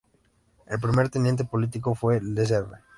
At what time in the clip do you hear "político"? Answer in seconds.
1.45-1.93